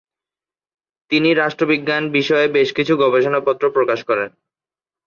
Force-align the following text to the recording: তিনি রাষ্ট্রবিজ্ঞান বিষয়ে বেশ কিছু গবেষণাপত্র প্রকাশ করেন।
তিনি 1.11 1.29
রাষ্ট্রবিজ্ঞান 1.33 2.03
বিষয়ে 2.11 2.47
বেশ 2.47 2.69
কিছু 2.73 2.93
গবেষণাপত্র 2.97 3.63
প্রকাশ 3.69 3.99
করেন। 4.03 4.29